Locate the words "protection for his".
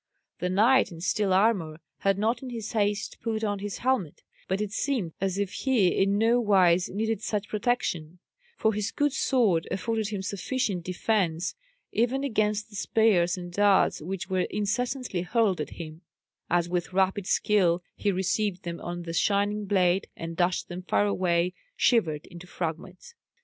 7.49-8.89